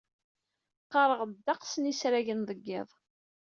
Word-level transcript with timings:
Qqareɣ 0.85 1.21
ddeqs 1.27 1.73
n 1.77 1.89
yisragen 1.89 2.39
deg 2.49 2.59
iḍ. 2.79 2.89